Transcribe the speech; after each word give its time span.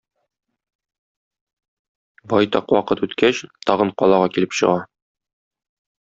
Байтак 2.33 2.73
вакыт 2.75 3.03
үткәч, 3.07 3.41
тагын 3.71 3.91
калага 4.03 4.31
килеп 4.39 4.57
чыга. 4.61 4.79